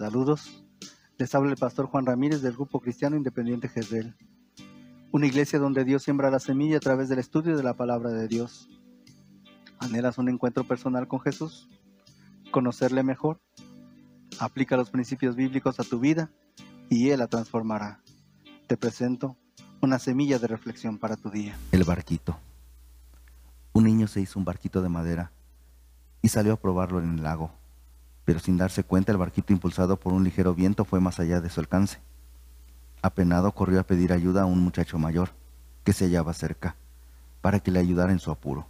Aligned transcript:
Saludos. 0.00 0.64
Les 1.18 1.34
habla 1.34 1.50
el 1.50 1.58
pastor 1.58 1.84
Juan 1.84 2.06
Ramírez 2.06 2.40
del 2.40 2.54
Grupo 2.54 2.80
Cristiano 2.80 3.16
Independiente 3.16 3.68
Jezreel. 3.68 4.16
Una 5.12 5.26
iglesia 5.26 5.58
donde 5.58 5.84
Dios 5.84 6.04
siembra 6.04 6.30
la 6.30 6.38
semilla 6.38 6.78
a 6.78 6.80
través 6.80 7.10
del 7.10 7.18
estudio 7.18 7.54
de 7.54 7.62
la 7.62 7.74
palabra 7.74 8.08
de 8.08 8.26
Dios. 8.26 8.70
¿Anhelas 9.78 10.16
un 10.16 10.30
encuentro 10.30 10.64
personal 10.64 11.06
con 11.06 11.20
Jesús? 11.20 11.68
¿Conocerle 12.50 13.02
mejor? 13.02 13.42
Aplica 14.38 14.74
los 14.78 14.88
principios 14.88 15.36
bíblicos 15.36 15.78
a 15.80 15.84
tu 15.84 16.00
vida 16.00 16.30
y 16.88 17.10
Él 17.10 17.18
la 17.18 17.26
transformará. 17.26 18.00
Te 18.68 18.78
presento 18.78 19.36
una 19.82 19.98
semilla 19.98 20.38
de 20.38 20.46
reflexión 20.46 20.96
para 20.96 21.16
tu 21.16 21.28
día. 21.28 21.58
El 21.72 21.84
barquito. 21.84 22.38
Un 23.74 23.84
niño 23.84 24.06
se 24.06 24.22
hizo 24.22 24.38
un 24.38 24.46
barquito 24.46 24.80
de 24.80 24.88
madera 24.88 25.30
y 26.22 26.28
salió 26.28 26.54
a 26.54 26.56
probarlo 26.56 27.00
en 27.02 27.18
el 27.18 27.22
lago 27.22 27.59
pero 28.24 28.38
sin 28.38 28.56
darse 28.56 28.84
cuenta 28.84 29.12
el 29.12 29.18
barquito 29.18 29.52
impulsado 29.52 29.98
por 29.98 30.12
un 30.12 30.24
ligero 30.24 30.54
viento 30.54 30.84
fue 30.84 31.00
más 31.00 31.20
allá 31.20 31.40
de 31.40 31.50
su 31.50 31.60
alcance. 31.60 31.98
Apenado 33.02 33.52
corrió 33.52 33.80
a 33.80 33.84
pedir 33.84 34.12
ayuda 34.12 34.42
a 34.42 34.46
un 34.46 34.60
muchacho 34.60 34.98
mayor, 34.98 35.30
que 35.84 35.92
se 35.92 36.04
hallaba 36.04 36.34
cerca, 36.34 36.76
para 37.40 37.60
que 37.60 37.70
le 37.70 37.80
ayudara 37.80 38.12
en 38.12 38.18
su 38.18 38.30
apuro. 38.30 38.66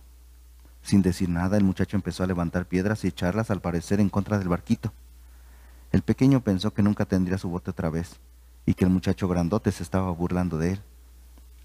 Sin 0.83 1.03
decir 1.03 1.29
nada, 1.29 1.57
el 1.57 1.65
muchacho 1.65 1.97
empezó 1.97 2.23
a 2.23 2.27
levantar 2.27 2.67
piedras 2.67 3.05
y 3.05 3.09
echarlas 3.09 3.51
al 3.51 3.61
parecer 3.61 4.01
en 4.01 4.09
contra 4.09 4.39
del 4.39 4.49
barquito. 4.49 4.93
El 5.93 6.03
pequeño 6.03 6.41
pensó 6.41 6.73
que 6.73 6.83
nunca 6.83 7.05
tendría 7.05 7.39
su 7.39 7.48
bote 7.48 7.71
otra 7.71 7.91
vez, 7.91 8.21
y 8.65 8.75
que 8.75 8.85
el 8.85 8.91
muchacho 8.91 9.27
grandote 9.29 9.73
se 9.73 9.83
estaba 9.83 10.11
burlando 10.12 10.59
de 10.59 10.75
él, 10.75 10.83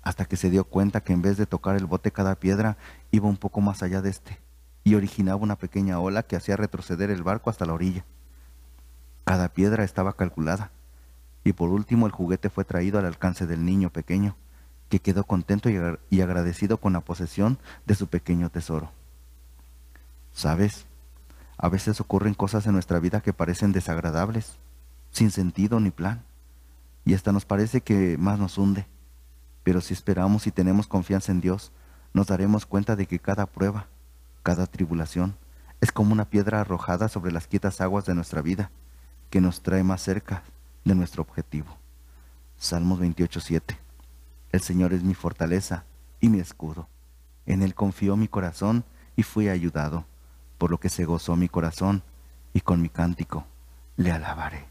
hasta 0.01 0.25
que 0.25 0.37
se 0.37 0.49
dio 0.49 0.63
cuenta 0.63 1.01
que 1.01 1.13
en 1.13 1.21
vez 1.21 1.37
de 1.37 1.45
tocar 1.45 1.75
el 1.75 1.85
bote 1.85 2.11
cada 2.11 2.35
piedra 2.35 2.77
iba 3.11 3.27
un 3.27 3.37
poco 3.37 3.61
más 3.61 3.83
allá 3.83 4.01
de 4.01 4.09
este 4.09 4.44
y 4.85 4.93
originaba 4.93 5.41
una 5.41 5.57
pequeña 5.57 5.99
ola 5.99 6.23
que 6.23 6.37
hacía 6.37 6.55
retroceder 6.55 7.09
el 7.09 7.23
barco 7.23 7.49
hasta 7.49 7.65
la 7.65 7.73
orilla. 7.73 8.05
Cada 9.25 9.49
piedra 9.49 9.83
estaba 9.83 10.13
calculada, 10.13 10.71
y 11.43 11.53
por 11.53 11.71
último 11.71 12.05
el 12.05 12.11
juguete 12.11 12.49
fue 12.49 12.63
traído 12.65 12.99
al 12.99 13.05
alcance 13.05 13.47
del 13.47 13.65
niño 13.65 13.89
pequeño, 13.89 14.35
que 14.87 14.99
quedó 14.99 15.23
contento 15.23 15.69
y 16.09 16.21
agradecido 16.21 16.77
con 16.77 16.93
la 16.93 17.01
posesión 17.01 17.57
de 17.87 17.95
su 17.95 18.07
pequeño 18.07 18.51
tesoro. 18.51 18.91
¿Sabes? 20.31 20.85
A 21.57 21.67
veces 21.67 21.99
ocurren 21.99 22.35
cosas 22.35 22.67
en 22.67 22.73
nuestra 22.73 22.99
vida 22.99 23.21
que 23.21 23.33
parecen 23.33 23.71
desagradables, 23.71 24.59
sin 25.09 25.31
sentido 25.31 25.79
ni 25.79 25.89
plan, 25.89 26.23
y 27.05 27.15
hasta 27.15 27.31
nos 27.31 27.45
parece 27.45 27.81
que 27.81 28.17
más 28.19 28.37
nos 28.37 28.59
hunde. 28.59 28.85
Pero 29.63 29.81
si 29.81 29.95
esperamos 29.95 30.45
y 30.45 30.51
tenemos 30.51 30.85
confianza 30.85 31.31
en 31.31 31.41
Dios, 31.41 31.71
nos 32.13 32.27
daremos 32.27 32.67
cuenta 32.67 32.95
de 32.95 33.07
que 33.07 33.17
cada 33.17 33.47
prueba, 33.47 33.87
cada 34.45 34.67
tribulación 34.67 35.35
es 35.81 35.91
como 35.91 36.13
una 36.13 36.29
piedra 36.29 36.61
arrojada 36.61 37.07
sobre 37.07 37.31
las 37.31 37.47
quietas 37.47 37.81
aguas 37.81 38.05
de 38.05 38.13
nuestra 38.13 38.43
vida, 38.43 38.69
que 39.31 39.41
nos 39.41 39.63
trae 39.63 39.83
más 39.83 40.03
cerca 40.03 40.43
de 40.83 40.93
nuestro 40.93 41.23
objetivo. 41.23 41.75
Salmos 42.55 42.99
28.7 42.99 43.75
El 44.51 44.61
Señor 44.61 44.93
es 44.93 45.01
mi 45.03 45.15
fortaleza 45.15 45.85
y 46.21 46.29
mi 46.29 46.39
escudo. 46.39 46.87
En 47.47 47.63
Él 47.63 47.73
confió 47.73 48.15
mi 48.17 48.27
corazón 48.27 48.85
y 49.15 49.23
fui 49.23 49.49
ayudado, 49.49 50.05
por 50.59 50.69
lo 50.69 50.79
que 50.79 50.89
se 50.89 51.05
gozó 51.05 51.35
mi 51.35 51.49
corazón, 51.49 52.03
y 52.53 52.61
con 52.61 52.83
mi 52.83 52.89
cántico 52.89 53.47
le 53.97 54.11
alabaré. 54.11 54.67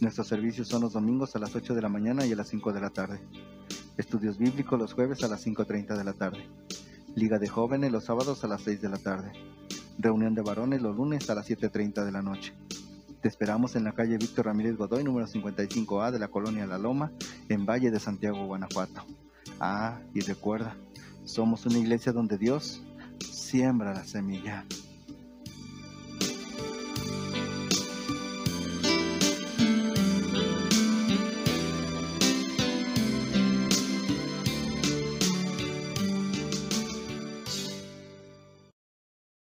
Nuestros 0.00 0.26
servicios 0.26 0.68
son 0.68 0.80
los 0.80 0.94
domingos 0.94 1.36
a 1.36 1.38
las 1.38 1.54
8 1.54 1.74
de 1.74 1.82
la 1.82 1.90
mañana 1.90 2.24
y 2.24 2.32
a 2.32 2.36
las 2.36 2.48
5 2.48 2.72
de 2.72 2.80
la 2.80 2.88
tarde. 2.88 3.20
Estudios 3.98 4.38
bíblicos 4.38 4.78
los 4.78 4.94
jueves 4.94 5.22
a 5.22 5.28
las 5.28 5.46
5.30 5.46 5.98
de 5.98 6.04
la 6.04 6.14
tarde. 6.14 6.48
Liga 7.14 7.38
de 7.38 7.48
jóvenes 7.48 7.92
los 7.92 8.04
sábados 8.04 8.42
a 8.42 8.48
las 8.48 8.62
6 8.62 8.82
de 8.82 8.88
la 8.88 8.96
tarde. 8.96 9.30
Reunión 9.98 10.34
de 10.34 10.42
varones 10.42 10.82
los 10.82 10.96
lunes 10.96 11.30
a 11.30 11.36
las 11.36 11.48
7.30 11.48 12.04
de 12.04 12.10
la 12.10 12.22
noche. 12.22 12.52
Te 13.22 13.28
esperamos 13.28 13.76
en 13.76 13.84
la 13.84 13.92
calle 13.92 14.18
Víctor 14.18 14.46
Ramírez 14.46 14.76
Godoy, 14.76 15.04
número 15.04 15.28
55A 15.28 16.10
de 16.10 16.18
la 16.18 16.26
colonia 16.26 16.66
La 16.66 16.76
Loma, 16.76 17.12
en 17.48 17.64
Valle 17.64 17.92
de 17.92 18.00
Santiago, 18.00 18.44
Guanajuato. 18.46 19.04
Ah, 19.60 20.00
y 20.12 20.20
recuerda, 20.22 20.76
somos 21.24 21.64
una 21.66 21.78
iglesia 21.78 22.12
donde 22.12 22.36
Dios 22.36 22.82
siembra 23.20 23.94
la 23.94 24.04
semilla. 24.04 24.64